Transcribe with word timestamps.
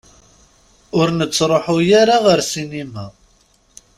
Ur 0.99 1.07
nettruḥ 1.19 1.65
ara 2.01 2.17
ɣer 2.25 2.39
ssinima. 2.45 3.05